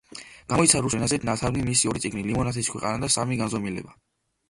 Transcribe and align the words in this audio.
გამოიცა 0.53 0.81
რუსულ 0.85 0.99
ენაზე 1.01 1.19
ნათარგმნი 1.29 1.67
მისი 1.69 1.93
ორი 1.93 2.03
წიგნი 2.07 2.27
„ლიმონათის 2.31 2.75
ქვეყანა“ 2.75 3.07
და 3.07 3.15
„სამი 3.21 3.43
განზომილება“. 3.45 3.99